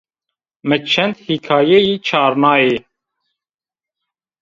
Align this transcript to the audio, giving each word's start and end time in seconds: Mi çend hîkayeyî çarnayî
Mi 0.67 0.77
çend 0.91 1.15
hîkayeyî 1.25 1.95
çarnayî 2.07 2.77